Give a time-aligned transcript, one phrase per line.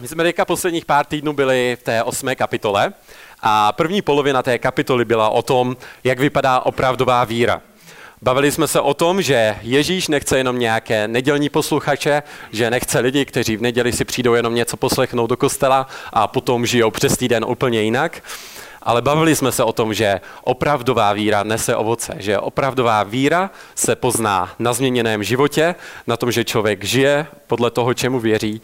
[0.00, 2.92] My jsme teďka posledních pár týdnů byli v té osmé kapitole
[3.40, 7.62] a první polovina té kapitoly byla o tom, jak vypadá opravdová víra.
[8.22, 12.22] Bavili jsme se o tom, že Ježíš nechce jenom nějaké nedělní posluchače,
[12.52, 16.66] že nechce lidi, kteří v neděli si přijdou jenom něco poslechnout do kostela a potom
[16.66, 18.22] žijou přes týden úplně jinak.
[18.82, 23.96] Ale bavili jsme se o tom, že opravdová víra nese ovoce, že opravdová víra se
[23.96, 25.74] pozná na změněném životě,
[26.06, 28.60] na tom, že člověk žije podle toho, čemu věří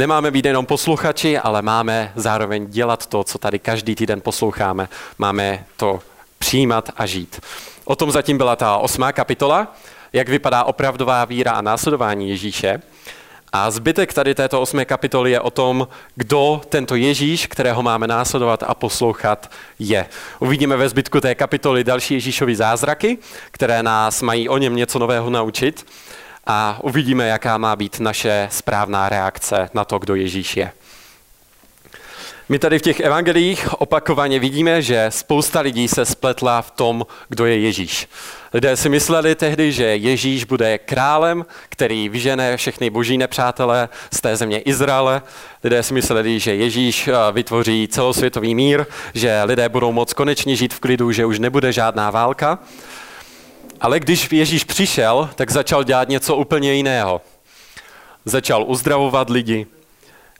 [0.00, 4.88] Nemáme být jenom posluchači, ale máme zároveň dělat to, co tady každý týden posloucháme.
[5.18, 6.00] Máme to
[6.38, 7.40] přijímat a žít.
[7.84, 9.76] O tom zatím byla ta osmá kapitola,
[10.12, 12.82] jak vypadá opravdová víra a následování Ježíše.
[13.52, 18.62] A zbytek tady této osmé kapitoly je o tom, kdo tento Ježíš, kterého máme následovat
[18.66, 20.06] a poslouchat, je.
[20.38, 23.18] Uvidíme ve zbytku té kapitoly další Ježíšovy zázraky,
[23.50, 25.86] které nás mají o něm něco nového naučit
[26.52, 30.72] a uvidíme, jaká má být naše správná reakce na to, kdo Ježíš je.
[32.48, 37.46] My tady v těch evangelích opakovaně vidíme, že spousta lidí se spletla v tom, kdo
[37.46, 38.08] je Ježíš.
[38.54, 44.36] Lidé si mysleli tehdy, že Ježíš bude králem, který vyžene všechny boží nepřátele z té
[44.36, 45.22] země Izraele.
[45.64, 50.74] Lidé si mysleli, že Ježíš eh, vytvoří celosvětový mír, že lidé budou moct konečně žít
[50.74, 52.58] v klidu, že už nebude žádná válka.
[53.80, 57.20] Ale když Ježíš přišel, tak začal dělat něco úplně jiného.
[58.24, 59.66] Začal uzdravovat lidi,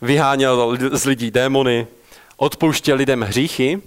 [0.03, 1.87] vyháněl z lidí démony,
[2.37, 3.83] odpouštěl lidem hříchy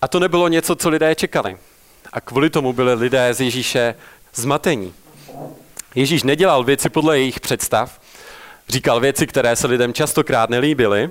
[0.00, 1.56] a to nebylo něco, co lidé čekali.
[2.12, 3.94] A kvůli tomu byli lidé z Ježíše
[4.34, 4.94] zmatení.
[5.94, 8.00] Ježíš nedělal věci podle jejich představ,
[8.68, 11.10] říkal věci, které se lidem častokrát nelíbily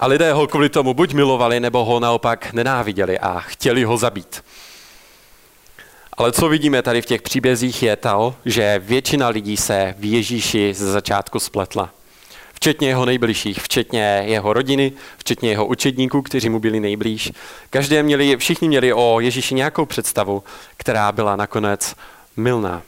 [0.00, 4.42] a lidé ho kvůli tomu buď milovali, nebo ho naopak nenáviděli a chtěli ho zabít.
[6.12, 10.74] Ale co vidíme tady v těch příbězích je to, že většina lidí se v Ježíši
[10.74, 11.90] ze začátku spletla.
[12.54, 17.32] Včetně jeho nejbližších, včetně jeho rodiny, včetně jeho učedníků, kteří mu byli nejblíž.
[17.70, 20.42] Každé měli, všichni měli o Ježíši nějakou představu,
[20.76, 21.94] která byla nakonec
[22.36, 22.82] milná.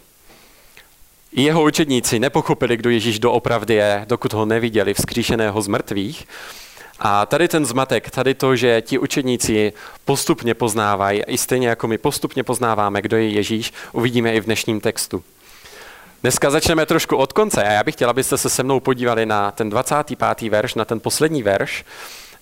[1.32, 6.26] I jeho učedníci nepochopili, kdo Ježíš doopravdy je, dokud ho neviděli vzkříšeného z mrtvých
[7.04, 9.72] a tady ten zmatek, tady to, že ti učedníci
[10.04, 14.80] postupně poznávají, i stejně jako my postupně poznáváme, kdo je Ježíš, uvidíme i v dnešním
[14.80, 15.24] textu.
[16.22, 19.50] Dneska začneme trošku od konce a já bych chtěl, abyste se se mnou podívali na
[19.50, 20.50] ten 25.
[20.50, 21.84] verš, na ten poslední verš.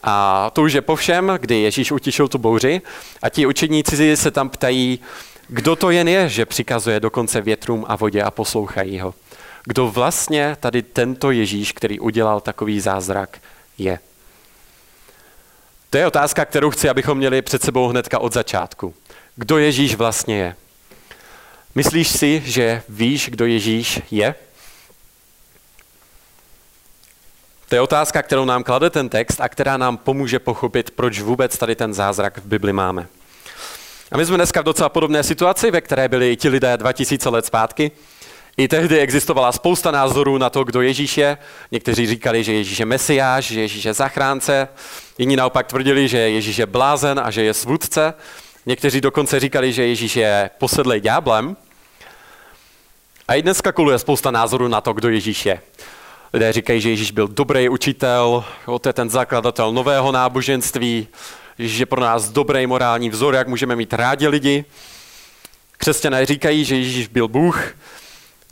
[0.03, 2.81] A to už je po všem, kdy Ježíš utišil tu bouři
[3.23, 5.01] a ti učedníci se tam ptají,
[5.49, 9.15] kdo to jen je, že přikazuje dokonce větrům a vodě a poslouchají ho.
[9.65, 13.39] Kdo vlastně tady tento Ježíš, který udělal takový zázrak,
[13.79, 13.99] je.
[15.91, 18.95] To je otázka, kterou chci, abychom měli před sebou hnedka od začátku.
[19.37, 20.57] Kdo Ježíš vlastně je?
[21.75, 24.35] Myslíš si, že víš, kdo Ježíš je?
[27.69, 31.59] To je otázka, kterou nám klade ten text a která nám pomůže pochopit, proč vůbec
[31.59, 33.07] tady ten zázrak v Bibli máme.
[34.13, 37.29] A my jsme dneska v docela podobné situaci, ve které byli i ti lidé 2000
[37.29, 37.91] let zpátky.
[38.57, 41.39] I tehdy existovala spousta názorů na to, kdo Ježíš je.
[41.71, 44.69] Někteří říkali, že Ježíš je mesiáš, že Ježíš je zachránce.
[45.21, 48.15] Jiní naopak tvrdili, že Ježíš je blázen a že je svůdce.
[48.67, 51.57] Někteří dokonce říkali, že Ježíš je posedlej ďáblem.
[53.29, 55.61] A i dneska koluje spousta názorů na to, kdo Ježíš je.
[56.33, 58.45] Lidé říkají, že Ježíš byl dobrý učitel,
[58.81, 61.09] to je ten zakladatel nového náboženství,
[61.59, 64.65] Ježíš je pro nás dobrý morální vzor, jak můžeme mít rádi lidi.
[65.77, 67.65] Křesťané říkají, že Ježíš byl Bůh,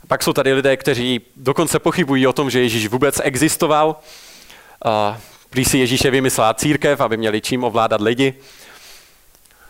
[0.07, 3.95] pak jsou tady lidé, kteří dokonce pochybují o tom, že Ježíš vůbec existoval.
[5.49, 8.33] Prý si Ježíše vymyslela církev, aby měli čím ovládat lidi.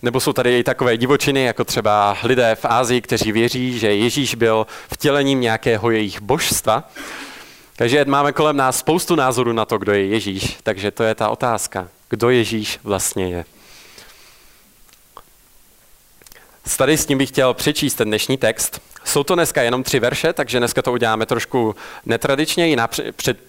[0.02, 4.36] Nebo jsou tady i takové divočiny, jako třeba lidé v Ázii, kteří věří, že Ježíš
[4.36, 6.90] byl vtělením nějakého jejich božstva.
[7.76, 10.58] Takže máme kolem nás spoustu názorů na to, kdo je Ježíš.
[10.64, 11.88] Takže to je ta otázka.
[12.10, 13.46] Kdo Ježíš vlastně je?
[16.78, 18.82] Tady s tím bych chtěl přečíst ten dnešní text.
[19.04, 22.92] Jsou to dneska jenom tři verše, takže dneska to uděláme trošku netradičně, jinak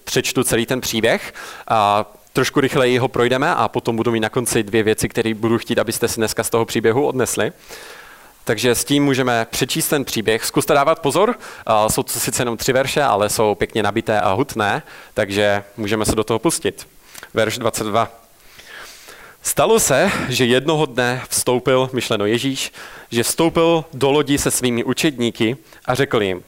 [0.03, 1.33] přečtu celý ten příběh.
[1.67, 5.57] A trošku rychleji ho projdeme a potom budu mít na konci dvě věci, které budu
[5.57, 7.51] chtít, abyste si dneska z toho příběhu odnesli.
[8.43, 10.45] Takže s tím můžeme přečíst ten příběh.
[10.45, 11.35] Zkuste dávat pozor,
[11.87, 14.83] jsou to sice jenom tři verše, ale jsou pěkně nabité a hutné,
[15.13, 16.87] takže můžeme se do toho pustit.
[17.33, 18.11] Verš 22.
[19.43, 22.71] Stalo se, že jednoho dne vstoupil, myšleno Ježíš,
[23.11, 26.43] že vstoupil do lodi se svými učedníky a řekl jim,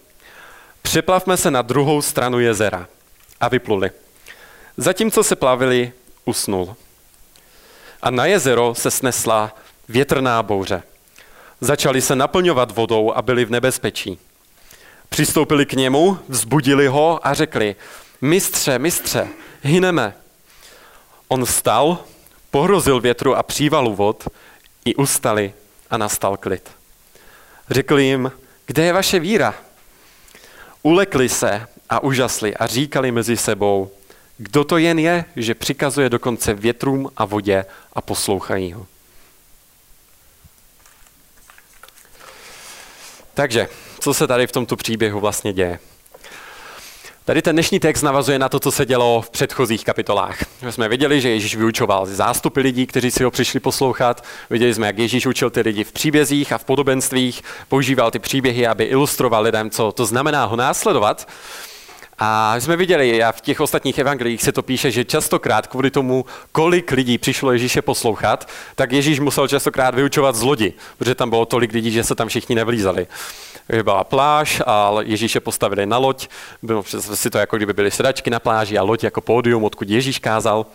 [0.82, 2.88] přeplavme se na druhou stranu jezera.
[3.40, 3.92] A vypluli.
[4.78, 5.92] Zatímco se plavili,
[6.26, 6.76] usnul.
[8.02, 9.56] A na jezero se snesla
[9.90, 10.84] větrná bouře.
[11.62, 14.20] Začali se naplňovat vodou a byli v nebezpečí.
[15.10, 17.76] Přistoupili k němu, vzbudili ho a řekli,
[18.22, 19.28] mistře, mistře,
[19.62, 20.14] hyneme.
[21.28, 21.98] On vstal,
[22.52, 24.28] pohrozil větru a přívalu vod,
[24.86, 25.54] i ustali
[25.90, 26.72] a nastal klid.
[27.70, 28.32] Řekl jim,
[28.66, 29.56] kde je vaše víra?
[30.84, 33.92] Ulekli se a užasli a říkali mezi sebou,
[34.38, 38.88] kdo to jen je, že přikazuje dokonce větrům a vodě a poslouchají ho.
[43.34, 43.68] Takže,
[44.00, 45.80] co se tady v tomto příběhu vlastně děje?
[47.26, 50.38] Tady ten dnešní text navazuje na to, co se dělo v předchozích kapitolách.
[50.62, 54.24] My jsme viděli, že Ježíš vyučoval zástupy lidí, kteří si ho přišli poslouchat.
[54.50, 58.68] Viděli jsme, jak Ježíš učil ty lidi v příbězích a v podobenstvích, používal ty příběhy,
[58.68, 61.28] aby ilustroval lidem, co to znamená ho následovat.
[62.26, 66.26] A jsme viděli, a v těch ostatních evangelích se to píše, že častokrát kvůli tomu,
[66.52, 71.46] kolik lidí přišlo Ježíše poslouchat, tak Ježíš musel častokrát vyučovat z lodi, protože tam bylo
[71.46, 73.08] tolik lidí, že se tam všichni nevlízali.
[73.84, 76.28] Byla pláž a Ježíše postavili na loď,
[76.62, 80.20] bylo si to jako kdyby byly sedačky na pláži a loď jako pódium, odkud Ježíš
[80.20, 80.66] kázal.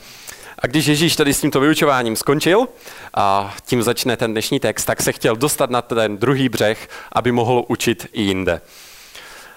[0.58, 2.68] A když Ježíš tady s tímto vyučováním skončil,
[3.14, 7.32] a tím začne ten dnešní text, tak se chtěl dostat na ten druhý břeh, aby
[7.32, 8.60] mohl učit i jinde.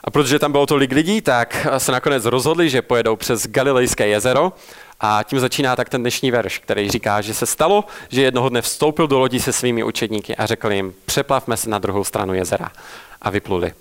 [0.04, 4.54] A protože tam bylo tolik lidí, tak se nakonec rozhodli, že pojedou přes Galilejské jezero
[5.00, 8.62] a tím začíná tak ten dnešní verš, který říká, že se stalo, že jednoho dne
[8.62, 12.72] vstoupil do lodi se svými učedníky a řekl jim, přeplavme se na druhou stranu jezera.
[13.22, 13.74] A vypluli.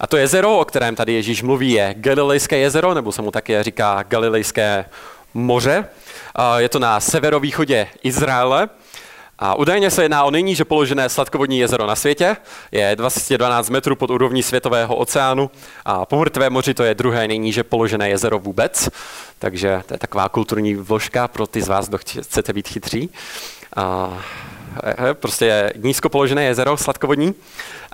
[0.00, 3.62] A to jezero, o kterém tady Ježíš mluví, je Galilejské jezero, nebo se mu také
[3.62, 4.84] říká Galilejské
[5.34, 5.88] moře.
[6.56, 8.68] Je to na severovýchodě Izraele
[9.44, 12.36] a údajně se jedná o nejníže položené sladkovodní jezero na světě,
[12.72, 15.50] je 212 metrů pod úrovní světového oceánu
[15.84, 18.88] a po mrtvé moři to je druhé nejníže položené jezero vůbec,
[19.38, 23.10] takže to je taková kulturní vložka pro ty z vás, kdo chcete být chytří.
[23.76, 24.18] A
[25.06, 27.34] je prostě je nízko položené jezero sladkovodní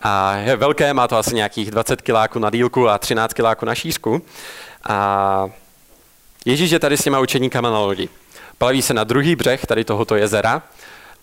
[0.02, 3.74] a je velké, má to asi nějakých 20 kiláků na dílku a 13 kiláků na
[3.74, 4.22] šířku.
[4.88, 5.46] A
[6.44, 8.08] Ježíš je tady s těma učeníkama na lodi.
[8.58, 10.62] Plaví se na druhý břeh tady tohoto jezera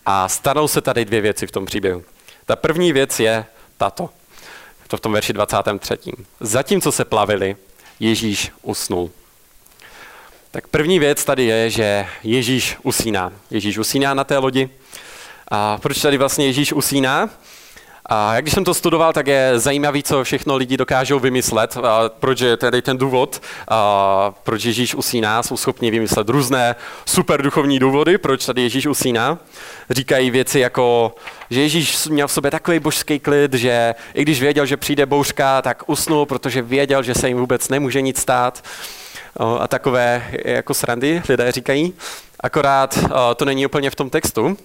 [0.06, 2.04] a stanou se tady dvě věci v tom příběhu.
[2.46, 3.46] Ta první věc je
[3.78, 4.10] tato.
[4.88, 6.12] To v tom verši 23.
[6.40, 7.56] Zatímco se plavili,
[8.00, 9.12] Ježíš usnul.
[10.52, 13.34] Tak první věc tady je, že Ježíš usíná.
[13.52, 14.69] Ježíš usíná na té lodi.
[15.48, 17.30] A proč tady vlastně Ježíš usíná?
[18.10, 22.40] A když jsem to studoval, tak je zajímavý, co všechno lidi dokážou vymyslet, a proč
[22.40, 26.75] je tady ten důvod, a proč Ježíš usíná, jsou schopni vymyslet různé
[27.06, 29.38] super duchovní důvody, proč tady Ježíš usíná.
[29.90, 31.16] Říkají věci jako,
[31.50, 35.62] že Ježíš měl v sobě takový božský klid, že i když věděl, že přijde bouřka,
[35.62, 38.63] tak usnul, protože věděl, že se jim vůbec nemůže nic stát.
[39.60, 41.94] A takové jako srandy lidé říkají.
[42.40, 44.56] Akorát uh, to není úplně v tom textu, uh,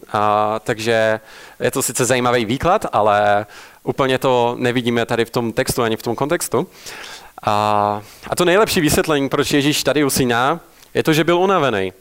[0.64, 1.20] takže
[1.60, 3.46] je to sice zajímavý výklad, ale
[3.82, 6.66] úplně to nevidíme tady v tom textu ani v tom kontextu.
[7.42, 10.60] A, a to nejlepší vysvětlení, proč Ježíš tady usíná,
[10.94, 11.92] je to, že byl unavený.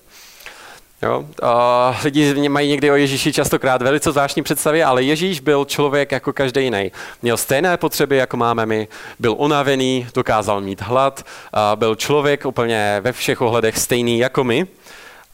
[1.02, 1.26] Jo?
[1.42, 6.34] A lidi mají někdy o Ježíši častokrát velice zvláštní představy, ale Ježíš byl člověk jako
[6.34, 6.92] každý jiný.
[7.22, 8.88] Měl stejné potřeby, jako máme my,
[9.20, 14.68] byl unavený, dokázal mít hlad, a byl člověk úplně ve všech ohledech stejný jako my.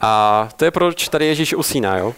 [0.00, 1.98] A to je proč tady Ježíš usíná.
[1.98, 2.14] Jo?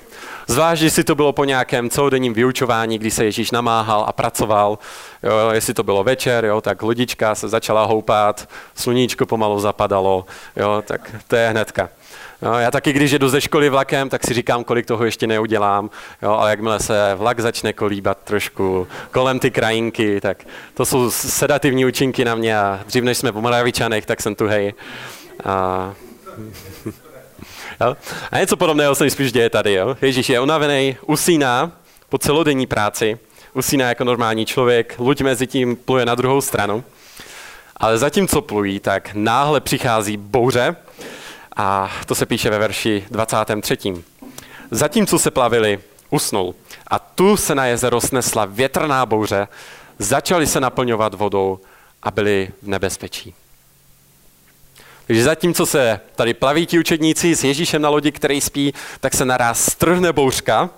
[0.46, 4.78] Zvlášť, jestli to bylo po nějakém celodenním vyučování, kdy se Ježíš namáhal a pracoval,
[5.22, 10.82] jo, jestli to bylo večer, jo, tak lodička se začala houpat, sluníčko pomalu zapadalo, jo,
[10.86, 11.88] tak to je hnedka.
[12.42, 15.90] Jo, já taky, když jedu ze školy vlakem, tak si říkám, kolik toho ještě neudělám,
[16.22, 20.44] jo, ale jakmile se vlak začne kolíbat trošku kolem ty krajinky, tak
[20.74, 24.46] to jsou sedativní účinky na mě a dřív než jsme po Moravičanech, tak jsem tu
[24.46, 24.74] hej.
[25.44, 25.92] A...
[27.80, 27.96] Jo?
[28.30, 29.72] A něco podobného se spíš děje tady.
[29.72, 29.96] Jo?
[30.02, 31.72] Ježíš je unavený, usíná
[32.08, 33.18] po celodenní práci,
[33.54, 36.84] usíná jako normální člověk, luď mezi tím pluje na druhou stranu.
[37.76, 40.76] Ale zatímco plují, tak náhle přichází bouře
[41.56, 43.78] a to se píše ve verši 23.
[44.70, 45.80] Zatímco se plavili,
[46.10, 46.54] usnul
[46.86, 49.48] a tu se na jezero snesla větrná bouře,
[49.98, 51.60] začali se naplňovat vodou
[52.02, 53.34] a byli v nebezpečí.
[55.08, 59.24] Takže zatímco se tady plaví ti učedníci s Ježíšem na lodi, který spí, tak se
[59.24, 60.70] naraz strhne bouřka.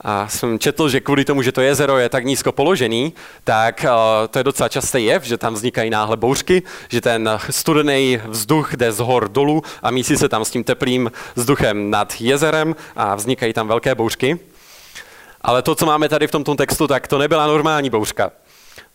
[0.00, 3.12] A jsem četl, že kvůli tomu, že to jezero je tak nízko položený,
[3.44, 8.20] tak uh, to je docela častý jev, že tam vznikají náhle bouřky, že ten studený
[8.28, 12.76] vzduch jde z hor dolů a mísí se tam s tím teplým vzduchem nad jezerem
[12.96, 14.38] a vznikají tam velké bouřky.
[15.40, 18.30] Ale to, co máme tady v tomto textu, tak to nebyla normální bouřka.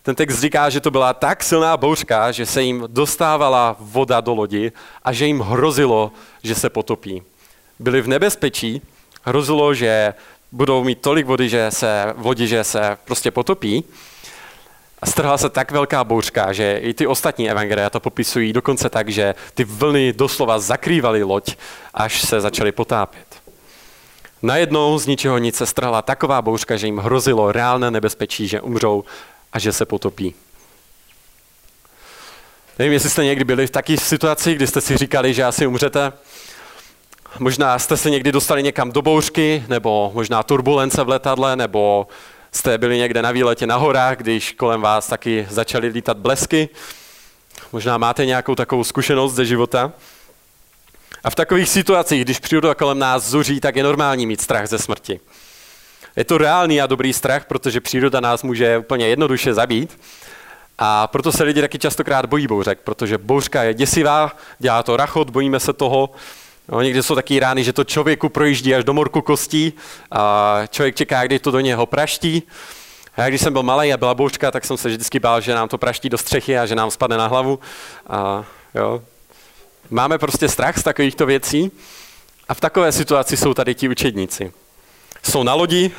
[0.03, 4.34] Ten text říká, že to byla tak silná bouřka, že se jim dostávala voda do
[4.34, 4.72] lodi
[5.03, 6.12] a že jim hrozilo,
[6.43, 7.24] že se potopí.
[7.79, 8.81] Byli v nebezpečí,
[9.24, 10.13] hrozilo, že
[10.51, 13.84] budou mít tolik vody, že se, vodi, že se prostě potopí.
[15.01, 19.10] A strhla se tak velká bouřka, že i ty ostatní evangelia to popisují dokonce tak,
[19.10, 21.55] že ty vlny doslova zakrývaly loď,
[21.93, 23.41] až se začaly potápět.
[24.41, 29.03] Najednou z ničeho nic se strhla taková bouřka, že jim hrozilo reálné nebezpečí, že umřou
[29.53, 30.36] a že se potopí.
[32.79, 36.13] Nevím, jestli jste někdy byli v takové situaci, kdy jste si říkali, že asi umřete.
[37.39, 42.08] Možná jste se někdy dostali někam do bouřky, nebo možná turbulence v letadle, nebo
[42.51, 46.70] jste byli někde na výletě na horách, když kolem vás taky začaly lítat blesky.
[47.72, 49.93] Možná máte nějakou takovou zkušenost ze života.
[51.24, 54.79] A v takových situacích, když příroda kolem nás zuří, tak je normální mít strach ze
[54.79, 55.20] smrti.
[56.15, 59.99] Je to reálný a dobrý strach, protože příroda nás může úplně jednoduše zabít.
[60.77, 65.29] A proto se lidi taky častokrát bojí bouřek, protože bouřka je děsivá, dělá to rachot,
[65.29, 66.09] bojíme se toho.
[66.67, 69.73] No, někdy jsou taky rány, že to člověku projíždí až do morku kostí
[70.11, 72.43] a člověk čeká, kdy to do něho praští.
[73.17, 75.69] A když jsem byl malý a byla bouřka, tak jsem se vždycky bál, že nám
[75.69, 77.59] to praští do střechy a že nám spadne na hlavu.
[78.09, 79.01] A jo,
[79.93, 81.71] Máme prostě strach z takovýchto věcí
[82.49, 84.51] a v takové situaci jsou tady ti učedníci.
[85.23, 85.91] Jsou na lodi,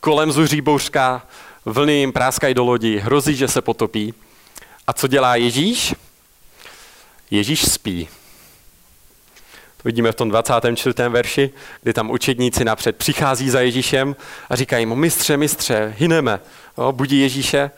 [0.00, 1.22] kolem zuří bouřka,
[1.64, 4.14] vlny jim práskají do lodi, hrozí, že se potopí.
[4.86, 5.94] A co dělá Ježíš?
[7.30, 8.08] Ježíš spí.
[9.76, 10.94] To vidíme v tom 24.
[11.08, 11.50] verši,
[11.82, 14.16] kdy tam učedníci napřed přichází za Ježíšem
[14.50, 16.40] a říkají mu, mistře, mistře, hyneme.
[16.78, 17.70] Jo, budí Ježíše.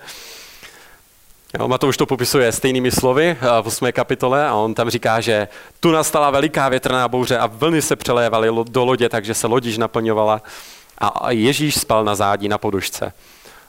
[1.58, 3.92] Jo, Matouš to popisuje stejnými slovy eh, v 8.
[3.92, 5.49] kapitole a on tam říká, že
[5.80, 10.42] tu nastala veliká větrná bouře a vlny se přelévaly do lodě, takže se lodiž naplňovala
[11.09, 13.12] a Ježíš spal na zádí na podušce.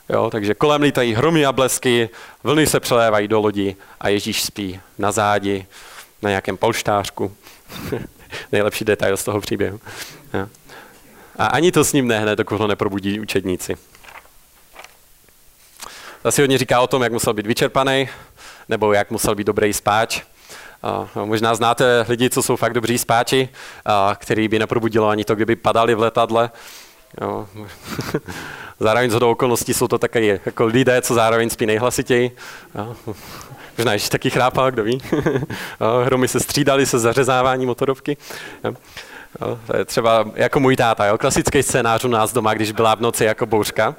[0.08, 2.08] Jo, takže kolem lítají hromy a blesky,
[2.42, 5.66] vlny se přelévají do lodi a Ježíš spí na zádi,
[6.22, 7.36] na nějakém polštářku.
[8.52, 9.80] Nejlepší detail z toho příběhu.
[10.34, 10.46] Jo.
[11.38, 13.76] A ani to s ním nehne, dokud ho neprobudí učedníci.
[16.24, 18.08] Zase hodně říká o tom, jak musel být vyčerpaný,
[18.68, 20.22] nebo jak musel být dobrý spáč.
[20.82, 23.48] A možná znáte lidi, co jsou fakt dobří spáči,
[23.84, 26.50] a který by neprobudilo ani to, kdyby padali v letadle.
[27.20, 27.46] Jo.
[28.80, 32.36] zároveň z okolností jsou to také jako lidé, co zároveň spí nejhlasitěji.
[32.74, 32.96] Jo.
[33.78, 35.02] Možná ještě taky chrápal, kdo ví.
[36.04, 38.16] Hromy se střídali se zařezávání motorovky.
[38.64, 38.74] Jo.
[39.40, 42.94] Jo, to je třeba jako můj táta, jo, klasický scénář u nás doma, když byla
[42.94, 43.94] v noci jako bouřka,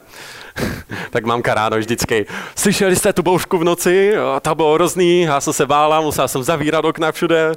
[1.09, 5.41] tak mamka ráno vždycky, slyšeli jste tu bouřku v noci, jo, to bylo hrozný, já
[5.41, 7.51] jsem se bála, musela jsem zavírat okna všude,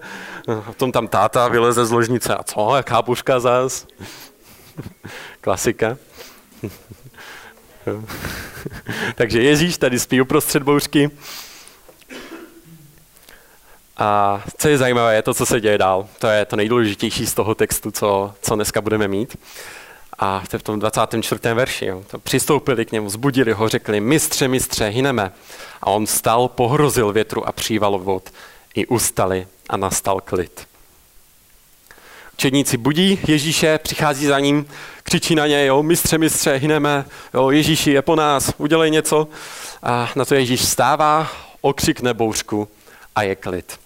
[0.49, 3.87] a potom tam táta vyleze z ložnice, a co, jaká bouřka zas?
[5.41, 5.97] Klasika.
[9.15, 11.11] Takže Ježíš tady spí uprostřed bouřky,
[13.99, 16.09] a co je zajímavé, je to, co se děje dál.
[16.19, 19.37] To je to nejdůležitější z toho textu, co, co dneska budeme mít.
[20.19, 21.41] A to je v tom 24.
[21.55, 21.87] verši.
[21.87, 22.05] Jo.
[22.11, 25.33] To přistoupili k němu, zbudili ho, řekli, mistře, mistře, hyneme.
[25.83, 28.31] A on stal, pohrozil větru a příval vod.
[28.75, 30.69] I ustali a nastal klid.
[32.41, 34.67] Učedníci budí Ježíše, přichází za ním,
[35.03, 37.05] křičí na něj, jo, mistře, mistře, hyneme,
[37.35, 39.29] jo, Ježíši je po nás, udělej něco.
[39.83, 41.31] A na to Ježíš stává,
[41.61, 42.69] okřikne bouřku
[43.15, 43.81] a je klid.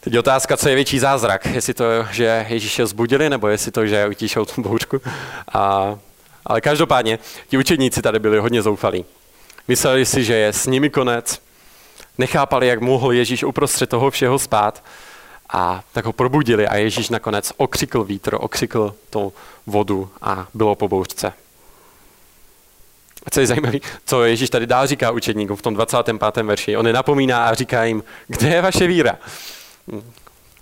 [0.00, 1.46] Teď otázka, co je větší zázrak.
[1.46, 5.00] Jestli to, že Ježíše zbudili, nebo jestli to, že utíšou tu bouřku.
[5.52, 5.98] A,
[6.46, 9.04] ale každopádně, ti učedníci tady byli hodně zoufalí.
[9.68, 11.42] Mysleli si, že je s nimi konec.
[12.18, 14.84] Nechápali, jak mohl Ježíš uprostřed toho všeho spát.
[15.52, 19.32] A tak ho probudili a Ježíš nakonec okřikl vítr, okřikl tu
[19.66, 21.32] vodu a bylo po bouřce.
[23.26, 26.42] A co je zajímavé, co Ježíš tady dál říká učedníkům v tom 25.
[26.42, 26.76] verši.
[26.76, 29.18] On je napomíná a říká jim, kde je vaše víra?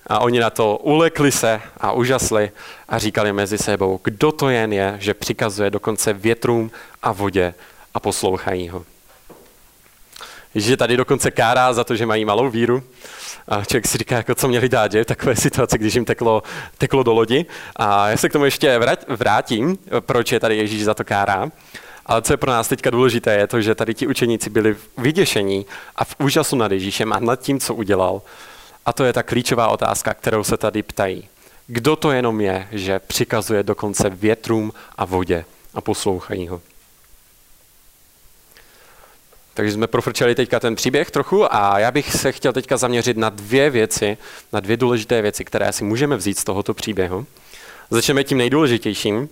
[0.07, 2.51] A oni na to ulekli se a užasli
[2.89, 6.71] a říkali mezi sebou, kdo to jen je, že přikazuje dokonce větrům
[7.03, 7.55] a vodě
[7.95, 8.85] a poslouchají ho.
[10.55, 12.83] Ježíš tady dokonce kárá za to, že mají malou víru.
[13.49, 15.05] A člověk si říká, jako co měli dát, že?
[15.05, 16.43] v takové situaci, když jim teklo,
[16.79, 17.47] teklo do lodi.
[17.77, 21.51] A já se k tomu ještě vrátím, proč je tady Ježíš za to kárá.
[22.07, 25.67] Ale co je pro nás teďka důležité, je to, že tady ti učeníci byli vyděšení
[25.97, 28.23] a v úžasu nad Ježíšem a nad tím, co udělal.
[28.87, 31.29] A to je ta klíčová otázka, kterou se tady ptají.
[31.67, 36.61] Kdo to jenom je, že přikazuje dokonce větrům a vodě a poslouchají ho?
[39.55, 43.29] Takže jsme profrčeli teďka ten příběh trochu a já bych se chtěl teďka zaměřit na
[43.29, 44.19] dvě věci,
[44.53, 47.27] na dvě důležité věci, které si můžeme vzít z tohoto příběhu.
[47.91, 49.29] Začneme tím nejdůležitějším.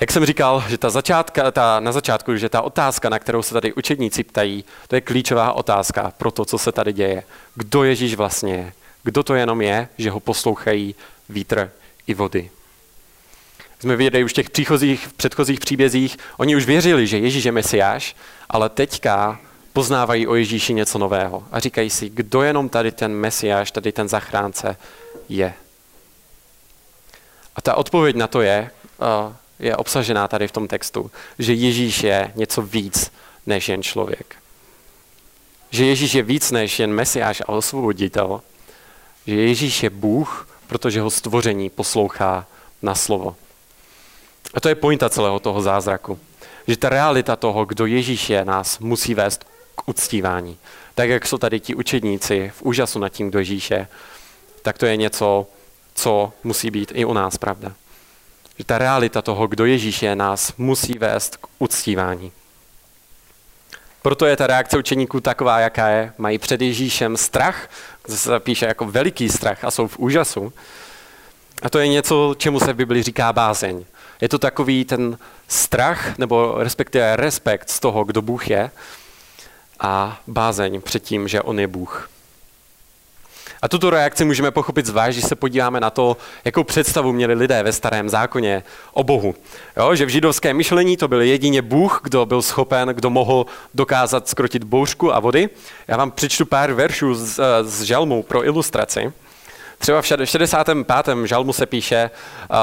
[0.00, 3.54] Jak jsem říkal, že ta začátka, ta, na začátku, že ta otázka, na kterou se
[3.54, 7.22] tady učedníci ptají, to je klíčová otázka pro to, co se tady děje.
[7.54, 8.72] Kdo Ježíš vlastně je?
[9.02, 10.94] Kdo to jenom je, že ho poslouchají
[11.28, 11.70] vítr
[12.06, 12.50] i vody?
[13.82, 17.52] Jsme viděli už v těch příchozích, v předchozích příbězích, oni už věřili, že Ježíš je
[17.52, 18.16] Mesiáš,
[18.48, 19.40] ale teďka
[19.72, 24.08] poznávají o Ježíši něco nového a říkají si, kdo jenom tady ten Mesiáš, tady ten
[24.08, 24.76] zachránce
[25.28, 25.54] je.
[27.56, 28.70] A ta odpověď na to je,
[29.58, 33.12] je obsažená tady v tom textu, že Ježíš je něco víc
[33.46, 34.36] než jen člověk.
[35.70, 38.42] Že Ježíš je víc než jen Mesiáš a osvoboditel.
[39.26, 42.46] Že Ježíš je Bůh, protože ho stvoření poslouchá
[42.82, 43.36] na slovo.
[44.54, 46.18] A to je pointa celého toho zázraku.
[46.66, 49.44] Že ta realita toho, kdo Ježíš je, nás musí vést
[49.74, 50.58] k uctívání.
[50.94, 53.88] Tak, jak jsou tady ti učedníci v úžasu nad tím, kdo Ježíš je,
[54.62, 55.46] tak to je něco,
[55.94, 57.72] co musí být i u nás, pravda.
[58.58, 62.32] Že ta realita toho, kdo Ježíš je, nás musí vést k uctívání.
[64.02, 66.12] Proto je ta reakce učeníků taková, jaká je.
[66.18, 67.70] Mají před Ježíšem strach,
[68.08, 70.52] se píše jako veliký strach a jsou v úžasu.
[71.62, 73.84] A to je něco, čemu se v Bibli říká bázeň.
[74.22, 78.70] Je to takový ten strach, nebo respektive respekt z toho, kdo Bůh je
[79.80, 82.08] a bázeň před tím, že On je Bůh.
[83.62, 87.62] A tuto reakci můžeme pochopit zvlášť, když se podíváme na to, jakou představu měli lidé
[87.62, 88.62] ve starém zákoně
[88.92, 89.34] o Bohu.
[89.76, 94.28] Jo, že v židovském myšlení to byl jedině Bůh, kdo byl schopen, kdo mohl dokázat
[94.28, 95.50] skrotit bouřku a vody.
[95.88, 99.12] Já vám přečtu pár veršů z, z žalmu pro ilustraci.
[99.82, 100.86] Třeba v 65.
[101.24, 102.10] žalmu se píše
[102.50, 102.56] uh,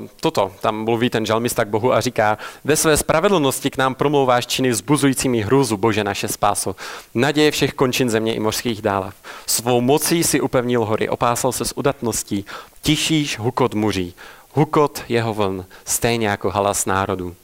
[0.00, 3.94] uh, toto, tam mluví ten žalmista k Bohu a říká, ve své spravedlnosti k nám
[3.94, 6.76] promlouváš činy vzbuzujícími hrůzu, Bože naše spáso.
[7.14, 9.14] Naděje všech končin země i mořských dálav.
[9.46, 12.44] Svou mocí si upevnil hory, opásal se s udatností,
[12.82, 14.14] tišíš hukot muří,
[14.52, 17.34] hukot jeho vln, stejně jako halas národů.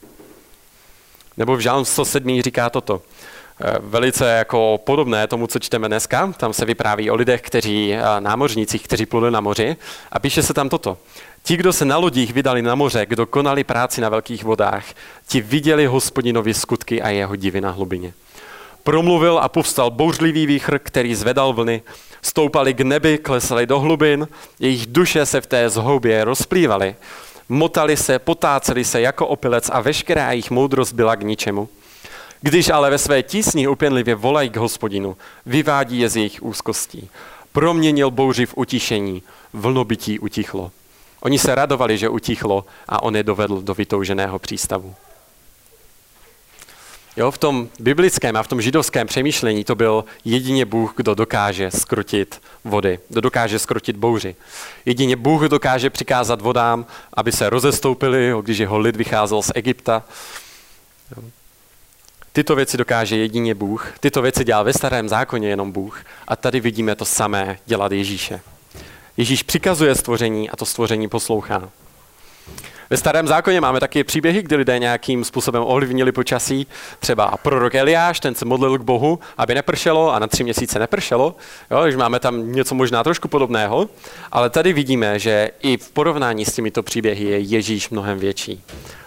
[1.36, 3.02] Nebo v žalm 107 říká toto.
[3.62, 6.32] Eh, velice jako podobné tomu, co čteme dneska.
[6.36, 9.76] Tam se vypráví o lidech, kteří, eh, námořnících, kteří pluli na moři
[10.12, 10.98] a píše se tam toto.
[11.42, 14.84] Ti, kdo se na lodích vydali na moře, kdo konali práci na velkých vodách,
[15.28, 18.12] ti viděli hospodinovi skutky a jeho divy na hlubině.
[18.82, 21.82] Promluvil a povstal bouřlivý výchr, který zvedal vlny,
[22.22, 24.28] stoupali k nebi, klesali do hlubin,
[24.60, 26.96] jejich duše se v té zhoubě rozplývaly,
[27.48, 31.68] motali se, potáceli se jako opilec a veškerá jejich moudrost byla k ničemu.
[32.40, 37.08] Když ale ve své tísni upěnlivě volají k hospodinu, vyvádí je z jejich úzkostí.
[37.52, 39.22] Proměnil bouři v utišení,
[39.52, 40.70] vlnobytí utichlo.
[41.20, 44.94] Oni se radovali, že utichlo a on je dovedl do vytouženého přístavu.
[47.16, 51.70] Jo, v tom biblickém a v tom židovském přemýšlení to byl jedině Bůh, kdo dokáže
[51.70, 54.36] skrutit vody, kdo dokáže skrutit bouři.
[54.86, 60.02] Jedině Bůh dokáže přikázat vodám, aby se rozestoupili, když jeho lid vycházel z Egypta.
[62.32, 63.92] Tyto věci dokáže jedině Bůh.
[64.00, 66.04] Tyto věci dělal ve starém zákoně jenom Bůh.
[66.28, 68.40] A tady vidíme to samé dělat Ježíše.
[69.16, 71.70] Ježíš přikazuje stvoření a to stvoření poslouchá.
[72.90, 76.66] Ve starém zákoně máme taky příběhy, kdy lidé nějakým způsobem ovlivnili počasí.
[77.00, 81.36] Třeba prorok Eliáš, ten se modlil k Bohu, aby nepršelo a na tři měsíce nepršelo.
[81.70, 83.88] Jo, takže máme tam něco možná trošku podobného.
[84.32, 88.62] Ale tady vidíme, že i v porovnání s těmito příběhy je Ježíš mnohem větší.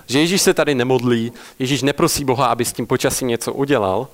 [0.08, 4.08] Že Ježíš se tady nemodlí, Ježíš neprosí Boha, aby s tím počasí něco udělal,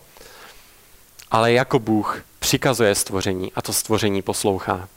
[1.32, 4.88] ale jako Bůh přikazuje stvoření a to stvoření poslouchá.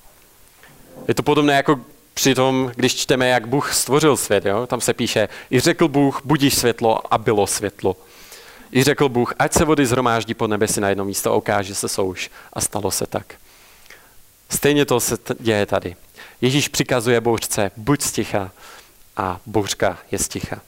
[1.09, 1.81] Je to podobné jako
[2.15, 4.47] při tom, když čteme, jak Bůh stvořil svět.
[4.47, 4.67] Jo?
[4.67, 7.97] Tam se píše, i řekl Bůh, budíš světlo a bylo světlo.
[8.73, 12.31] I řekl Bůh, ať se vody zhromáždí pod nebesi na jedno místo, ukáže se souš.
[12.53, 13.35] A stalo se tak.
[14.51, 15.97] Stejně to se děje tady.
[16.41, 18.51] Ježíš přikazuje bouřce, buď sticha
[19.17, 20.61] a bouřka je sticha.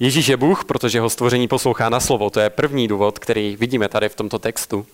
[0.00, 2.30] Ježíš je Bůh, protože ho stvoření poslouchá na slovo.
[2.30, 4.86] To je první důvod, který vidíme tady v tomto textu.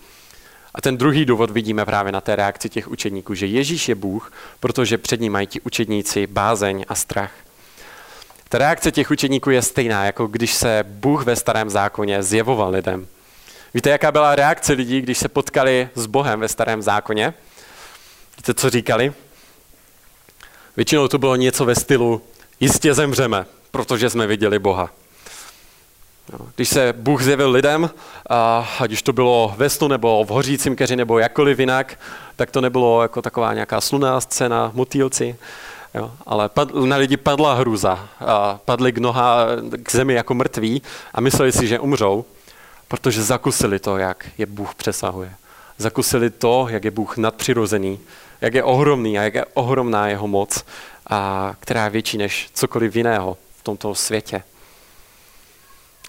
[0.75, 4.33] A ten druhý důvod vidíme právě na té reakci těch učedníků, že Ježíš je Bůh,
[4.61, 7.33] protože před ním mají ti učedníci bázeň a strach.
[8.49, 13.07] Ta reakce těch učedníků je stejná, jako když se Bůh ve starém zákoně zjevoval lidem.
[13.75, 17.35] Víte, jaká byla reakce lidí, když se potkali s Bohem ve starém zákoně?
[18.37, 19.13] Víte, co říkali?
[20.77, 22.23] Většinou to bylo něco ve stylu,
[22.61, 24.91] jistě zemřeme, protože jsme viděli Boha.
[26.57, 27.91] Když se Bůh zjevil lidem,
[28.79, 31.99] ať už to bylo ve snu nebo v hořícím keři nebo jakkoliv jinak,
[32.37, 35.37] tak to nebylo jako taková nějaká sluná scéna, motýlci,
[35.95, 38.09] jo, ale pad, na lidi padla hruza.
[38.21, 39.47] A padli k noha
[39.83, 40.83] k zemi jako mrtví
[41.15, 42.25] a mysleli si, že umřou,
[42.89, 45.33] protože zakusili to, jak je Bůh přesahuje.
[45.79, 48.01] Zakusili to, jak je Bůh nadpřirozený,
[48.41, 50.65] jak je ohromný a jak je ohromná jeho moc,
[51.11, 54.43] a která je větší než cokoliv jiného v tomto světě.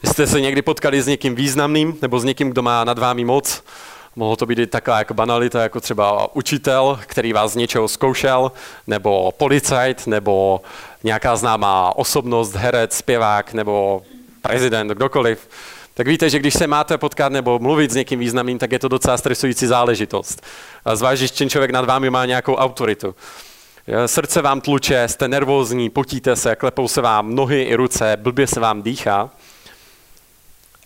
[0.04, 3.64] Jste se někdy potkali s někým významným nebo s někým, kdo má nad vámi moc?
[4.16, 8.52] Mohlo to být i taková jako banalita, jako třeba učitel, který vás z něčeho zkoušel,
[8.88, 10.62] nebo policajt, nebo
[11.04, 14.02] nějaká známá osobnost, herec, zpěvák nebo
[14.42, 15.50] prezident, kdokoliv,
[15.94, 18.88] tak víte, že když se máte potkat nebo mluvit s někým významným, tak je to
[18.88, 20.46] docela stresující záležitost.
[20.94, 23.16] Zvlášť, když ten člověk nad vámi má nějakou autoritu.
[24.06, 28.60] Srdce vám tluče, jste nervózní, potíte se, klepou se vám nohy i ruce, blbě se
[28.60, 29.30] vám dýchá.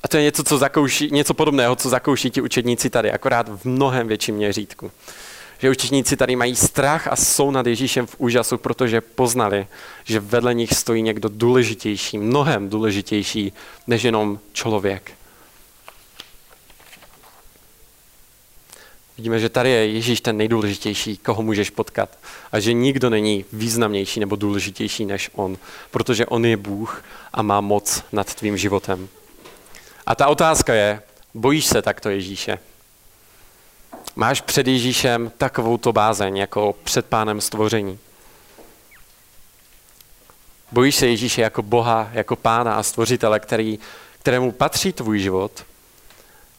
[0.04, 3.66] A to je něco, co zakouší, něco podobného, co zakouší ti učedníci tady, akorát v
[3.66, 4.92] mnohem větším měřítku.
[5.60, 9.68] Že učedníci tady mají strach a jsou nad Ježíšem v úžasu, protože poznali,
[10.04, 13.54] že vedle nich stojí někdo důležitější, mnohem důležitější,
[13.88, 15.12] než jenom člověk.
[19.18, 22.20] Vidíme, že tady je Ježíš ten nejdůležitější, koho můžeš potkat.
[22.52, 25.58] A že nikdo není významnější nebo důležitější než on,
[25.92, 29.10] protože on je Bůh a má moc nad tvým životem.
[30.06, 31.02] A ta otázka je,
[31.34, 32.60] bojíš se takto Ježíše?
[34.16, 38.00] Máš před Ježíšem takovou to bázeň, jako před pánem stvoření?
[40.72, 43.80] Bojíš se Ježíše jako Boha, jako pána a stvořitele, který,
[44.20, 45.66] kterému patří tvůj život?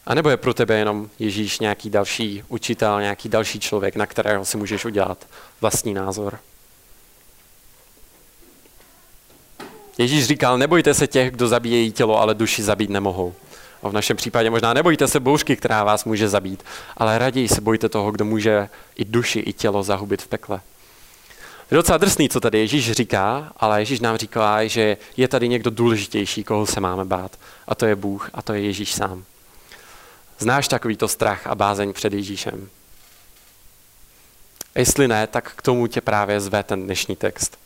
[0.05, 4.45] A nebo je pro tebe jenom Ježíš nějaký další učitel, nějaký další člověk, na kterého
[4.45, 5.27] si můžeš udělat
[5.61, 6.39] vlastní názor?
[9.97, 13.33] Ježíš říkal, nebojte se těch, kdo zabíjejí tělo, ale duši zabít nemohou.
[13.83, 16.63] A v našem případě možná nebojte se bouřky, která vás může zabít,
[16.97, 20.61] ale raději se bojte toho, kdo může i duši, i tělo zahubit v pekle.
[21.71, 25.71] Je docela drsný, co tady Ježíš říká, ale Ježíš nám říká, že je tady někdo
[25.71, 27.39] důležitější, koho se máme bát.
[27.67, 29.23] A to je Bůh a to je Ježíš sám.
[30.39, 32.69] Znáš takovýto strach a bázeň před Ježíšem?
[34.75, 37.57] A jestli ne, tak k tomu tě právě zve ten dnešní text.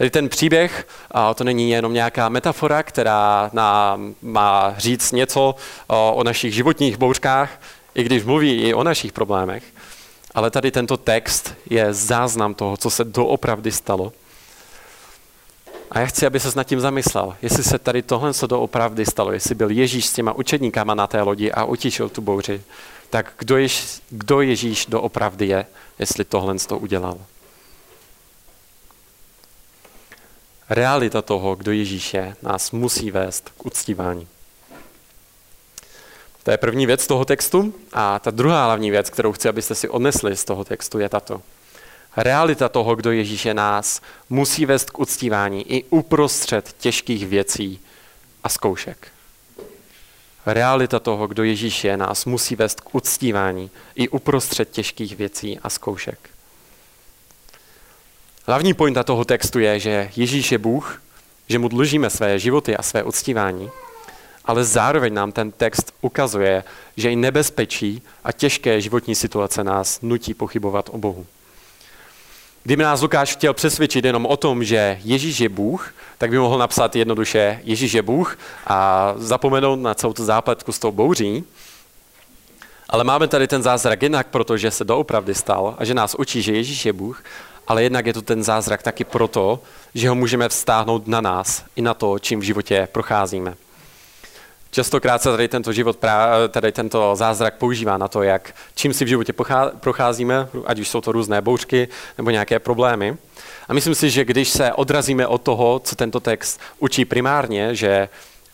[0.00, 5.54] Tady ten příběh, a to není jenom nějaká metafora, která nám má říct něco
[5.88, 7.60] o, našich životních bouřkách,
[7.94, 9.64] i když mluví i o našich problémech,
[10.34, 14.12] ale tady tento text je záznam toho, co se doopravdy stalo.
[15.90, 19.32] A já chci, aby se nad tím zamyslel, jestli se tady tohle se doopravdy stalo,
[19.32, 22.62] jestli byl Ježíš s těma učedníkama na té lodi a utišil tu bouři,
[23.10, 25.66] tak kdo, jež, kdo Ježíš doopravdy je,
[25.98, 27.18] jestli tohle to udělal.
[30.70, 34.28] Realita toho, kdo Ježíš je, nás musí vést k uctívání.
[36.42, 37.74] To je první věc toho textu.
[37.92, 41.42] A ta druhá hlavní věc, kterou chci, abyste si odnesli z toho textu, je tato.
[42.16, 47.80] Realita toho, kdo Ježíš je nás, musí vést k uctívání i uprostřed těžkých věcí
[48.44, 49.08] a zkoušek.
[50.46, 55.70] Realita toho, kdo Ježíš je nás, musí vést k uctívání i uprostřed těžkých věcí a
[55.70, 56.30] zkoušek.
[58.46, 61.02] Hlavní pointa toho textu je, že Ježíš je Bůh,
[61.48, 63.70] že mu dlužíme své životy a své uctívání,
[64.44, 66.64] ale zároveň nám ten text ukazuje,
[66.96, 71.26] že i nebezpečí a těžké životní situace nás nutí pochybovat o Bohu.
[72.62, 76.58] Kdyby nás Lukáš chtěl přesvědčit jenom o tom, že Ježíš je Bůh, tak by mohl
[76.58, 81.44] napsat jednoduše Ježíš je Bůh a zapomenout na celou tu zápletku s tou bouří.
[82.88, 86.52] Ale máme tady ten zázrak jinak, protože se doopravdy stal a že nás učí, že
[86.52, 87.22] Ježíš je Bůh
[87.70, 89.62] ale jednak je to ten zázrak taky proto,
[89.94, 93.54] že ho můžeme vztáhnout na nás i na to, čím v životě procházíme.
[94.70, 95.98] Častokrát se tady tento život,
[96.48, 99.32] tady tento zázrak používá na to, jak čím si v životě
[99.80, 103.16] procházíme, ať už jsou to různé bouřky nebo nějaké problémy.
[103.68, 108.08] A myslím si, že když se odrazíme od toho, co tento text učí primárně, že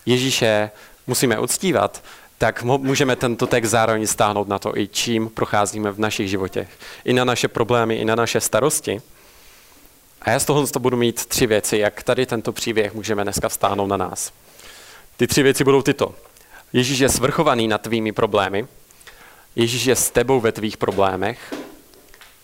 [0.06, 0.70] Ježíše
[1.06, 2.02] musíme uctívat,
[2.38, 6.68] tak můžeme tento text zároveň stáhnout na to, i čím procházíme v našich životech.
[7.04, 9.02] I na naše problémy, i na naše starosti.
[10.22, 13.86] A já z toho budu mít tři věci, jak tady tento příběh můžeme dneska stáhnout
[13.86, 14.32] na nás.
[15.16, 16.14] Ty tři věci budou tyto.
[16.72, 18.66] Ježíš je svrchovaný nad tvými problémy,
[19.56, 21.54] Ježíš je s tebou ve tvých problémech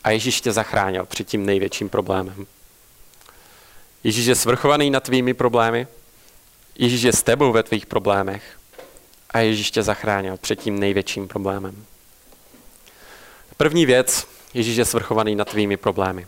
[0.04, 2.46] a Ježíš tě zachránil před tím největším problémem.
[4.04, 5.86] Ježíš je svrchovaný nad tvými problémy,
[6.78, 8.42] Ježíš je s tebou ve tvých problémech
[9.32, 11.84] a Ježíš tě zachránil před tím největším problémem.
[13.56, 16.26] První věc, Ježíš je svrchovaný nad tvými problémy.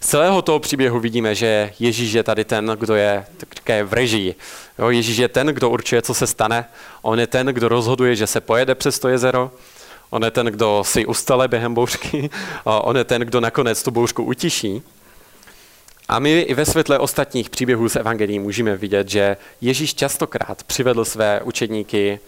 [0.00, 4.34] Z celého toho příběhu vidíme, že Ježíš je tady ten, kdo je také v režii.
[4.78, 6.68] Jo, Ježíš je ten, kdo určuje, co se stane.
[7.02, 9.50] On je ten, kdo rozhoduje, že se pojede přes to jezero.
[10.10, 12.30] On je ten, kdo si ustale během bouřky.
[12.64, 14.82] On je ten, kdo nakonec tu bouřku utiší.
[16.08, 21.04] A my i ve světle ostatních příběhů z Evangelií můžeme vidět, že Ježíš častokrát přivedl
[21.04, 22.20] své učedníky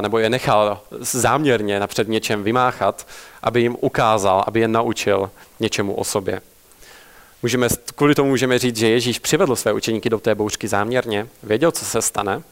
[0.00, 3.06] nebo je nechal záměrně napřed něčem vymáchat,
[3.42, 6.40] aby jim ukázal, aby je naučil něčemu o sobě.
[7.42, 11.72] Můžeme, kvůli tomu můžeme říct, že Ježíš přivedl své učeníky do té bouřky záměrně, věděl,
[11.72, 12.42] co se stane.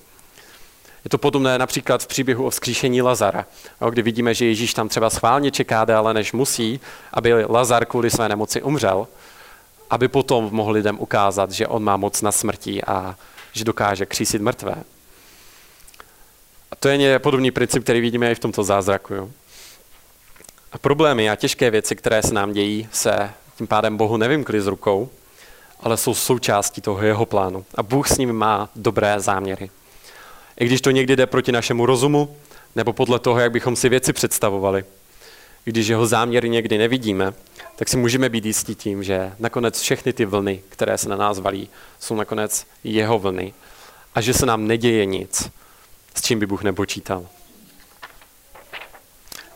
[1.04, 3.46] Je to podobné například v příběhu o vzkříšení Lazara,
[3.90, 6.80] kdy vidíme, že Ježíš tam třeba schválně čeká déle, než musí,
[7.12, 9.06] aby Lazar kvůli své nemoci umřel,
[9.92, 13.16] aby potom mohl lidem ukázat, že on má moc na smrti a
[13.52, 14.74] že dokáže křísit mrtvé.
[16.70, 19.14] A to je podobný princip, který vidíme i v tomto zázraku.
[19.14, 19.28] Jo.
[20.72, 24.66] A problémy a těžké věci, které se nám dějí, se tím pádem Bohu nevymkly z
[24.66, 25.08] rukou,
[25.80, 27.64] ale jsou součástí toho jeho plánu.
[27.74, 29.70] A Bůh s ním má dobré záměry.
[30.60, 32.36] I když to někdy jde proti našemu rozumu,
[32.76, 34.84] nebo podle toho, jak bychom si věci představovali.
[35.64, 37.34] Když jeho záměry někdy nevidíme,
[37.76, 41.38] tak si můžeme být jistí tím, že nakonec všechny ty vlny, které se na nás
[41.38, 41.70] valí,
[42.00, 43.54] jsou nakonec jeho vlny
[44.14, 45.50] a že se nám neděje nic,
[46.14, 47.26] s čím by Bůh nepočítal.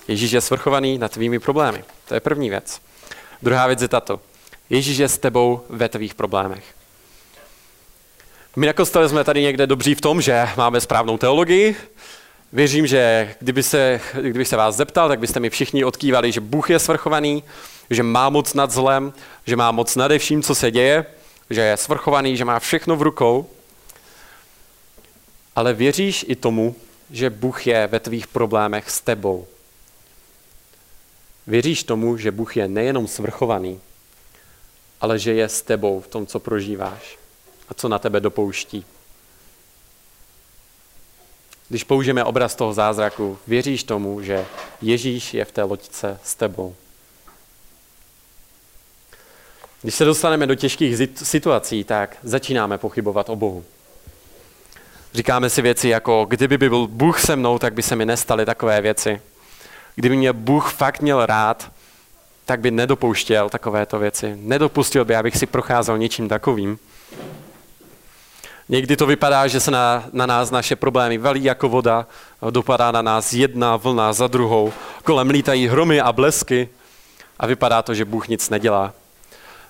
[0.09, 1.85] Ježíš je svrchovaný nad tvými problémy.
[2.09, 2.81] To je první věc.
[3.43, 4.21] Druhá věc je tato.
[4.71, 6.65] Ježíš je s tebou ve tvých problémech.
[8.57, 11.77] My na kostele jsme tady někde dobří v tom, že máme správnou teologii.
[12.53, 16.71] Věřím, že kdyby se, kdyby se vás zeptal, tak byste mi všichni odkývali, že Bůh
[16.71, 17.43] je svrchovaný,
[17.91, 19.13] že má moc nad zlem,
[19.47, 21.07] že má moc nade vším, co se děje,
[21.51, 23.51] že je svrchovaný, že má všechno v rukou.
[25.57, 26.75] Ale věříš i tomu,
[27.11, 29.47] že Bůh je ve tvých problémech s tebou.
[31.47, 33.81] Věříš tomu, že Bůh je nejenom svrchovaný,
[35.01, 37.19] ale že je s tebou v tom, co prožíváš
[37.69, 38.85] a co na tebe dopouští.
[41.69, 44.47] Když použijeme obraz toho zázraku, věříš tomu, že
[44.83, 46.75] Ježíš je v té loďce s tebou.
[49.83, 53.65] Když se dostaneme do těžkých situací, tak začínáme pochybovat o Bohu.
[55.15, 58.81] Říkáme si věci jako, kdyby byl Bůh se mnou, tak by se mi nestaly takové
[58.81, 59.21] věci.
[59.95, 61.73] Kdyby mě Bůh fakt měl rád,
[62.45, 64.37] tak by nedopouštěl takovéto věci.
[64.41, 66.79] Nedopustil by, abych si procházel něčím takovým.
[68.69, 72.07] Někdy to vypadá, že se na, na nás naše problémy valí jako voda,
[72.51, 74.73] dopadá na nás jedna vlna za druhou,
[75.05, 76.69] kolem lítají hromy a blesky
[77.39, 78.93] a vypadá to, že Bůh nic nedělá.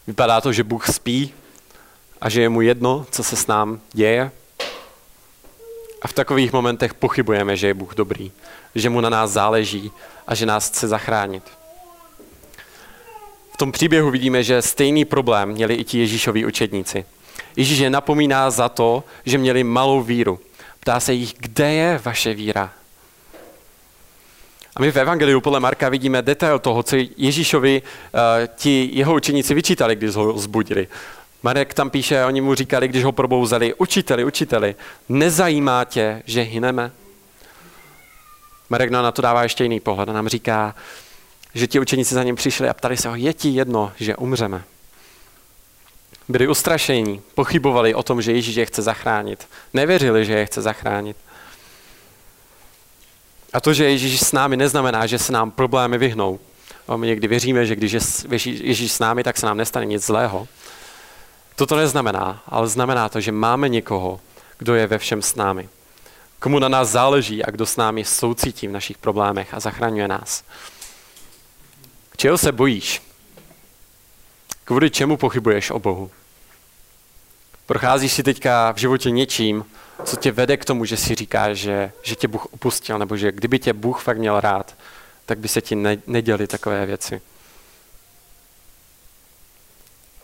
[0.07, 1.35] Vypadá to, že Bůh spí
[2.21, 4.31] a že je mu jedno, co se s nám děje.
[6.03, 8.33] A v takových momentech pochybujeme, že je Bůh dobrý,
[8.75, 9.93] že mu na nás záleží
[10.27, 11.43] a že nás chce zachránit.
[13.55, 17.05] V tom příběhu vidíme, že stejný problém měli i ti Ježíšoví učedníci.
[17.57, 20.38] Ježíš je napomíná za to, že měli malou víru.
[20.81, 22.73] Ptá se jich, kde je vaše víra?
[24.77, 28.21] A my v Evangeliu podle Marka vidíme detail toho, co Ježíšovi uh,
[28.57, 30.88] ti jeho učeníci vyčítali, když ho zbudili.
[31.42, 34.75] Marek tam píše, oni mu říkali, když ho probouzeli, učiteli, učiteli,
[35.09, 36.92] nezajímá tě, že hyneme?
[38.71, 40.75] Marek na to dává ještě jiný pohled a nám říká,
[41.55, 44.62] že ti učeníci za ním přišli a ptali se ho, je ti jedno, že umřeme?
[46.29, 49.49] Byli ustrašení, pochybovali o tom, že Ježíš je chce zachránit.
[49.75, 51.17] Nevěřili, že je chce zachránit.
[53.53, 56.39] A to, že Ježíš s námi, neznamená, že se nám problémy vyhnou.
[56.89, 58.01] A my někdy věříme, že když je
[58.45, 60.49] Ježíš s námi, tak se nám nestane nic zlého.
[61.57, 64.21] Toto neznamená, ale znamená to, že máme někoho,
[64.59, 65.69] kdo je ve všem s námi.
[66.39, 70.45] Komu na nás záleží a kdo s námi soucítí v našich problémech a zachraňuje nás.
[72.17, 73.06] Čeho se bojíš?
[74.67, 76.11] Kvůli čemu pochybuješ o Bohu?
[77.67, 79.65] Procházíš si teďka v životě něčím,
[80.05, 83.33] co tě vede k tomu, že si říkáš, že, že tě Bůh opustil, nebo že
[83.33, 84.75] kdyby tě Bůh fakt měl rád,
[85.27, 87.21] tak by se ti ne, neděli takové věci.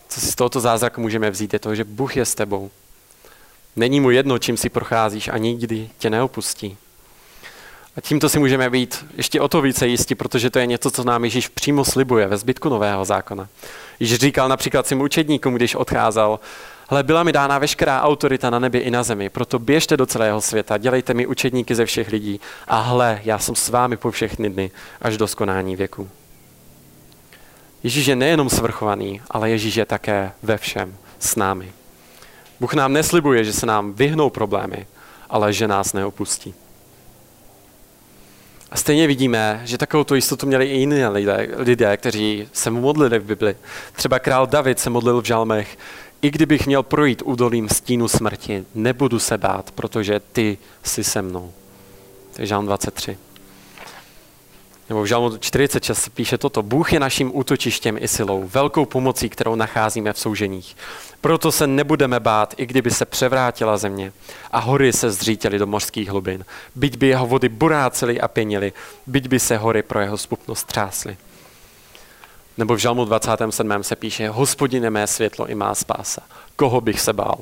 [0.08, 2.70] Co si z tohoto zázraku můžeme vzít, je to, že Bůh je s tebou.
[3.76, 6.76] Není mu jedno, čím si procházíš a nikdy tě neopustí.
[7.96, 11.04] A tímto si můžeme být ještě o to více jistí, protože to je něco, co
[11.04, 13.48] nám Ježíš přímo slibuje ve zbytku Nového zákona.
[14.02, 16.40] Již říkal například svým učedníkům, když odcházel,
[16.88, 20.40] ale byla mi dána veškerá autorita na nebi i na zemi, proto běžte do celého
[20.40, 24.50] světa, dělejte mi učedníky ze všech lidí a hle, já jsem s vámi po všechny
[24.50, 26.08] dny až do skonání věku.
[27.82, 31.72] Ježíš je nejenom svrchovaný, ale Ježíš je také ve všem s námi.
[32.60, 34.86] Bůh nám neslibuje, že se nám vyhnou problémy,
[35.30, 36.54] ale že nás neopustí.
[38.72, 43.18] A stejně vidíme, že takovou tu jistotu měli i jiní lidé, lidé, kteří se modlili
[43.18, 43.56] v Bibli.
[43.92, 45.78] Třeba král David se modlil v žalmech,
[46.22, 51.52] i kdybych měl projít údolím stínu smrti, nebudu se bát, protože ty jsi se mnou.
[52.36, 53.18] To je žalm 23.
[54.92, 56.62] Nebo v žalmu 46 píše toto.
[56.62, 60.76] Bůh je naším útočištěm i silou, velkou pomocí, kterou nacházíme v souženích.
[61.20, 64.12] Proto se nebudeme bát, i kdyby se převrátila země
[64.50, 66.44] a hory se zřítily do mořských hlubin.
[66.74, 68.72] Byť by jeho vody burácely a pěnily,
[69.06, 71.16] byť by se hory pro jeho spupnost třásly.
[72.58, 73.82] Nebo v žalmu 27.
[73.82, 76.22] se píše, hospodine mé světlo i má spása.
[76.56, 77.38] Koho bych se bál?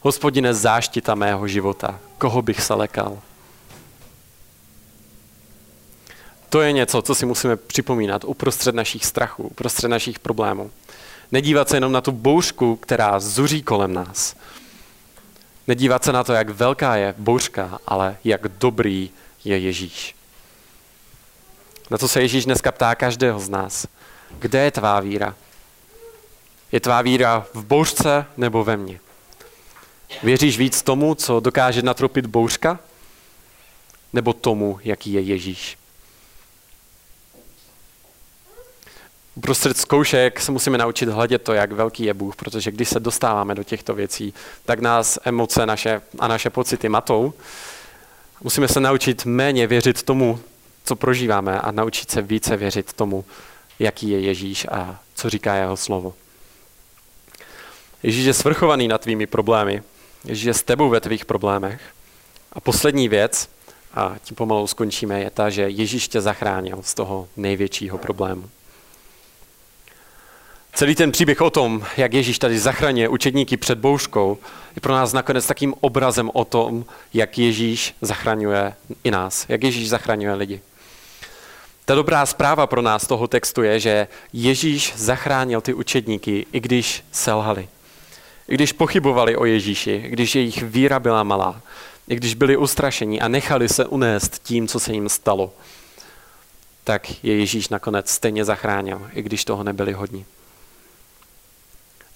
[0.00, 1.98] Hospodine záštita mého života.
[2.18, 3.18] Koho bych se lekal?
[6.52, 10.70] To je něco, co si musíme připomínat uprostřed našich strachů, uprostřed našich problémů.
[11.32, 14.36] Nedívat se jenom na tu bouřku, která zuří kolem nás.
[15.68, 19.10] Nedívat se na to, jak velká je bouřka, ale jak dobrý
[19.44, 20.14] je Ježíš.
[21.90, 23.86] Na to se Ježíš dneska ptá každého z nás.
[24.38, 25.34] Kde je tvá víra?
[26.72, 29.00] Je tvá víra v bouřce nebo ve mně?
[30.22, 32.78] Věříš víc tomu, co dokáže natropit bouřka?
[34.12, 35.81] Nebo tomu, jaký je Ježíš?
[39.34, 43.54] Uprostřed zkoušek se musíme naučit hledět to, jak velký je Bůh, protože když se dostáváme
[43.54, 47.32] do těchto věcí, tak nás emoce naše a naše pocity matou.
[48.42, 50.40] Musíme se naučit méně věřit tomu,
[50.84, 53.24] co prožíváme a naučit se více věřit tomu,
[53.78, 56.14] jaký je Ježíš a co říká jeho slovo.
[58.02, 59.82] Ježíš je svrchovaný nad tvými problémy.
[60.24, 61.80] Ježíš je s tebou ve tvých problémech.
[62.52, 63.48] A poslední věc,
[63.94, 68.50] a tím pomalu skončíme, je ta, že Ježíš tě zachránil z toho největšího problému.
[70.74, 74.38] Celý ten příběh o tom, jak Ježíš tady zachraňuje učedníky před bouřkou,
[74.76, 79.88] je pro nás nakonec takým obrazem o tom, jak Ježíš zachraňuje i nás, jak Ježíš
[79.88, 80.60] zachraňuje lidi.
[81.84, 87.04] Ta dobrá zpráva pro nás toho textu je, že Ježíš zachránil ty učedníky, i když
[87.12, 87.68] selhali.
[88.48, 91.60] I když pochybovali o Ježíši, když jejich víra byla malá,
[92.08, 95.52] i když byli ustrašení a nechali se unést tím, co se jim stalo,
[96.84, 100.24] tak je Ježíš nakonec stejně zachránil, i když toho nebyli hodní.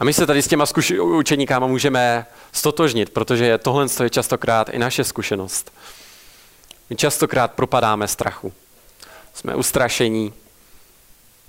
[0.01, 4.79] A my se tady s těma zkuši- učeníkáma můžeme stotožnit, protože tohle je častokrát i
[4.79, 5.73] naše zkušenost.
[6.91, 8.53] My častokrát propadáme strachu.
[9.35, 10.33] Jsme ustrašení,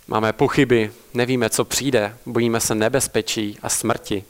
[0.07, 4.23] máme pochyby, nevíme, co přijde, bojíme se nebezpečí a smrti.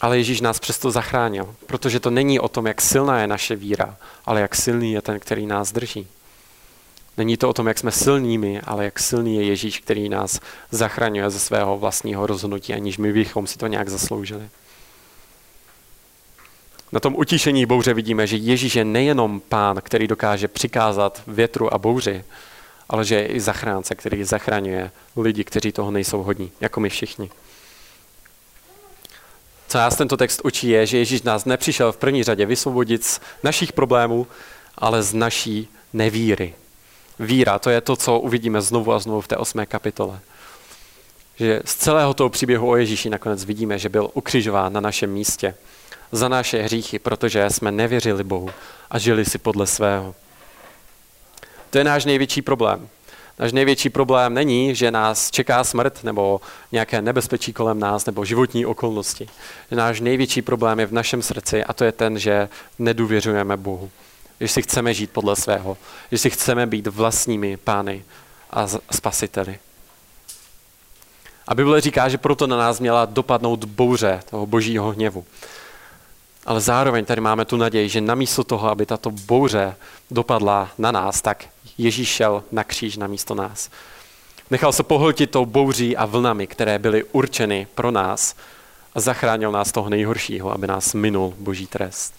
[0.00, 3.96] Ale Ježíš nás přesto zachránil, protože to není o tom, jak silná je naše víra,
[4.24, 6.08] ale jak silný je ten, který nás drží.
[7.18, 11.30] Není to o tom, jak jsme silnými, ale jak silný je Ježíš, který nás zachraňuje
[11.30, 14.48] ze svého vlastního rozhodnutí, aniž my bychom si to nějak zasloužili.
[16.92, 21.78] Na tom utišení bouře vidíme, že Ježíš je nejenom pán, který dokáže přikázat větru a
[21.78, 22.24] bouři,
[22.88, 27.30] ale že je i zachránce, který zachraňuje lidi, kteří toho nejsou hodní, jako my všichni.
[29.68, 33.20] Co nás tento text učí je, že Ježíš nás nepřišel v první řadě vysvobodit z
[33.42, 34.26] našich problémů,
[34.76, 36.54] ale z naší nevíry.
[37.18, 40.20] Víra, to je to, co uvidíme znovu a znovu v té osmé kapitole.
[41.36, 45.54] Že z celého toho příběhu o Ježíši nakonec vidíme, že byl ukřižován na našem místě
[46.12, 48.50] za naše hříchy, protože jsme nevěřili Bohu
[48.90, 50.14] a žili si podle svého.
[51.70, 52.88] To je náš největší problém.
[53.38, 56.40] Náš největší problém není, že nás čeká smrt nebo
[56.72, 59.28] nějaké nebezpečí kolem nás nebo životní okolnosti.
[59.70, 63.90] Náš největší problém je v našem srdci a to je ten, že nedůvěřujeme Bohu.
[64.40, 65.76] Že si chceme žít podle svého.
[66.12, 68.04] Že si chceme být vlastními pány
[68.50, 69.58] a spasiteli.
[71.48, 75.24] A Bible říká, že proto na nás měla dopadnout bouře toho božího hněvu.
[76.46, 79.76] Ale zároveň tady máme tu naději, že namísto toho, aby tato bouře
[80.10, 81.44] dopadla na nás, tak
[81.78, 83.70] Ježíš šel na kříž na místo nás.
[84.50, 88.34] Nechal se pohltit tou bouří a vlnami, které byly určeny pro nás
[88.94, 92.14] a zachránil nás toho nejhoršího, aby nás minul boží trest.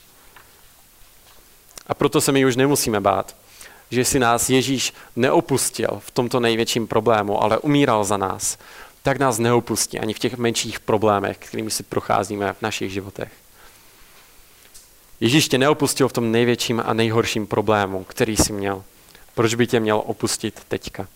[1.89, 3.36] A proto se my už nemusíme bát,
[3.91, 8.58] že si nás Ježíš neopustil v tomto největším problému, ale umíral za nás,
[9.04, 13.32] tak nás neopustí ani v těch menších problémech, kterými si procházíme v našich životech.
[15.19, 18.84] Ježíš tě neopustil v tom největším a nejhorším problému, který jsi měl.
[19.36, 21.08] Proč by tě měl opustit teďka?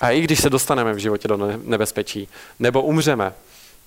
[0.00, 3.32] A i když se dostaneme v životě do nebezpečí, nebo umřeme,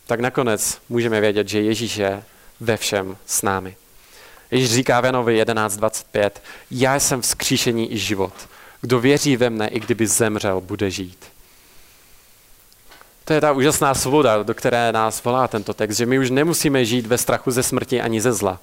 [0.07, 2.23] tak nakonec můžeme vědět, že Ježíš je
[2.59, 3.75] ve všem s námi.
[4.51, 6.31] Ježíš říká v Janovi 11.25,
[6.71, 8.33] já jsem vzkříšení i život.
[8.81, 11.25] Kdo věří ve mne, i kdyby zemřel, bude žít.
[13.25, 16.85] To je ta úžasná svoboda, do které nás volá tento text, že my už nemusíme
[16.85, 18.59] žít ve strachu ze smrti ani ze zla.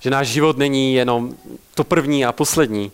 [0.00, 1.36] Že náš život není jenom
[1.74, 2.92] to první a poslední,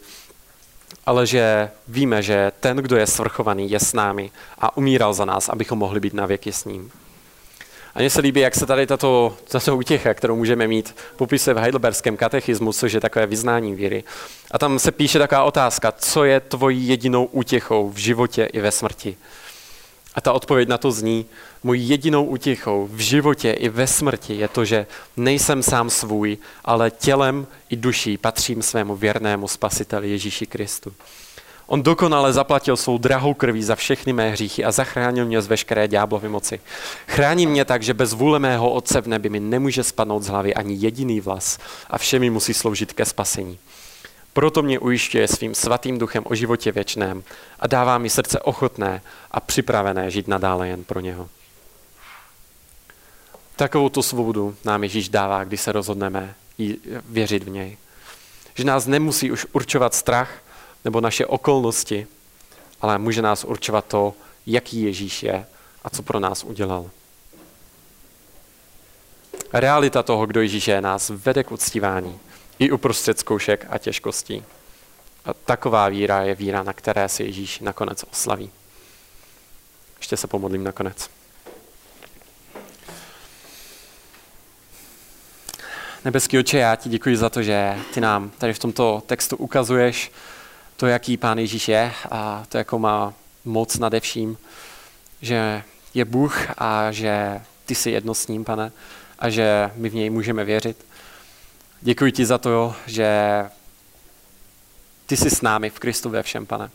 [1.07, 5.48] ale že víme, že ten, kdo je svrchovaný, je s námi a umíral za nás,
[5.48, 6.90] abychom mohli být na věky s ním.
[7.99, 11.59] A mně se líbí, jak se tady tato, tato útěcha, kterou můžeme mít, popisuje v
[11.59, 14.05] Heidelberském katechismu, což je takové vyznání víry.
[14.51, 18.71] A tam se píše taková otázka, co je tvojí jedinou útěchou v životě i ve
[18.71, 19.17] smrti.
[20.15, 21.27] A ta odpověď na to zní,
[21.63, 24.87] mojí jedinou útěchou v životě i ve smrti je to, že
[25.17, 30.92] nejsem sám svůj, ale tělem i duší patřím svému věrnému spasiteli Ježíši Kristu.
[31.71, 35.88] On dokonale zaplatil svou drahou krví za všechny mé hříchy a zachránil mě z veškeré
[35.88, 36.60] ďáblovy moci.
[37.08, 40.54] Chrání mě tak, že bez vůle mého Otce v nebi mi nemůže spadnout z hlavy
[40.54, 41.58] ani jediný vlas
[41.90, 43.58] a vše mi musí sloužit ke spasení.
[44.33, 47.23] Proto mě ujišťuje svým svatým duchem o životě věčném
[47.60, 51.29] a dává mi srdce ochotné a připravené žít nadále jen pro něho.
[53.56, 56.35] Takovou tu svobodu nám Ježíš dává, když se rozhodneme
[57.08, 57.77] věřit v něj.
[58.54, 60.31] Že nás nemusí už určovat strach
[60.88, 62.06] nebo naše okolnosti,
[62.80, 64.14] ale může nás určovat to,
[64.46, 65.46] jaký Ježíš je
[65.84, 66.90] a co pro nás udělal.
[69.52, 72.20] Realita toho, kdo Ježíš je, nás vede k uctívání
[72.58, 74.44] i uprostřed zkoušek a těžkostí.
[75.24, 78.50] A taková víra je víra, na které se Ježíš nakonec oslaví.
[79.98, 81.10] Ještě se pomodlím nakonec.
[86.04, 90.12] Nebeský oče, já ti děkuji za to, že ty nám tady v tomto textu ukazuješ
[90.79, 93.14] to, jaký Pán Ježíš je a to, jakou má
[93.44, 94.38] moc nade vším,
[95.22, 95.62] že
[95.94, 98.72] je Bůh a že ty jsi jedno s ním, pane,
[99.18, 100.87] a že my v něj můžeme věřit.
[101.81, 103.08] Děkuji ti za to, že
[105.06, 106.70] ty jsi s námi v Kristu ve všem, pane.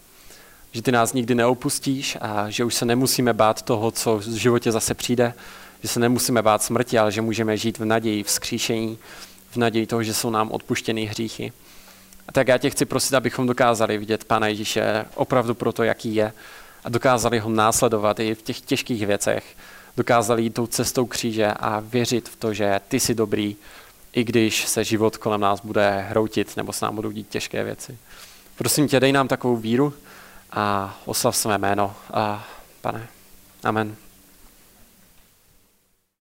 [0.72, 4.72] Že ty nás nikdy neopustíš a že už se nemusíme bát toho, co v životě
[4.72, 5.34] zase přijde,
[5.82, 8.98] že se nemusíme bát smrti, ale že můžeme žít v naději, v skříšení,
[9.52, 11.54] v naději toho, že jsou nám odpuštěny hříchy.
[12.28, 16.16] A tak já tě chci prosit, abychom dokázali vidět Pána Ježíše opravdu pro to, jaký
[16.16, 16.34] je
[16.84, 19.44] a dokázali ho následovat i v těch těžkých věcech.
[19.98, 23.56] Dokázali jít tou cestou kříže a věřit v to, že ty jsi dobrý,
[24.14, 27.98] i když se život kolem nás bude hroutit nebo se nám budou dít těžké věci.
[28.56, 29.94] Prosím tě, dej nám takovou víru
[30.52, 31.96] a oslav své jméno.
[32.14, 32.48] A,
[32.82, 33.08] pane,
[33.64, 33.96] amen.